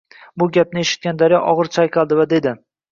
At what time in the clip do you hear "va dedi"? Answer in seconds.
2.23-2.59